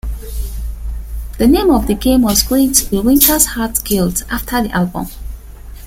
[1.37, 5.05] The name of the game was going to be "Winterheart's Guild", after the album.